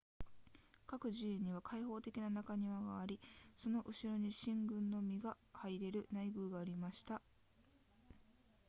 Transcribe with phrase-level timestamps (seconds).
[0.87, 3.19] 各寺院には開放的な中庭があり
[3.55, 7.21] その後に神官のみが入れる内宮がありました